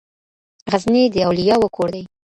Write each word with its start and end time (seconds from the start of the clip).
غزني 0.71 1.03
د 1.13 1.15
اولياوو 1.27 1.73
کور 1.75 1.89
دی. 1.95 2.03